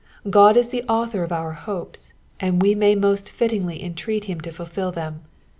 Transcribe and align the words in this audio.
God 0.31 0.57
is 0.57 0.69
the 0.69 0.83
author 0.89 1.23
of 1.23 1.31
our 1.31 1.51
hopes, 1.51 2.13
and 2.39 2.59
we 2.59 2.73
may 2.73 2.95
most 2.95 3.29
fittingly 3.29 3.83
entreat 3.83 4.23
him 4.23 4.41
to 4.41 4.51
fulfil 4.51 4.91
them. 4.91 5.21